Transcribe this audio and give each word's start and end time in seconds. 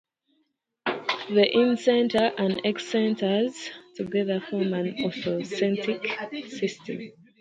The 0.87 1.47
incenter 1.53 2.33
and 2.35 2.53
excenters 2.63 3.53
together 3.95 4.39
form 4.41 4.73
an 4.73 4.95
orthocentric 4.97 6.49
system. 6.49 7.11